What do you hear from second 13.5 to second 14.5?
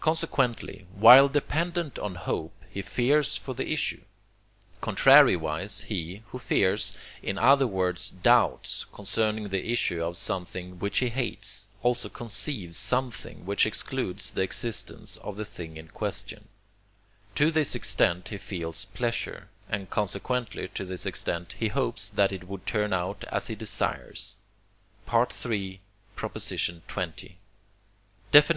excludes the